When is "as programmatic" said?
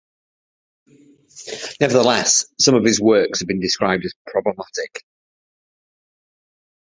4.03-5.01